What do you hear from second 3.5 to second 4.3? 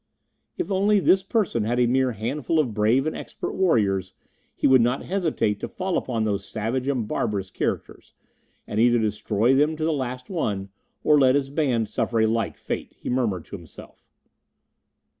warriors,